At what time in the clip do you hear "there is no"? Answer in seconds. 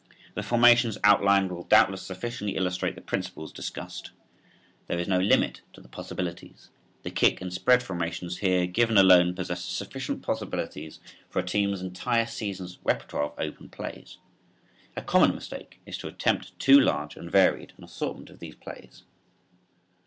4.87-5.19